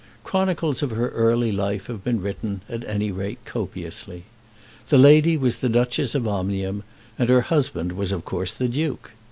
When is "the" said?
4.89-4.97, 5.57-5.69, 8.51-8.67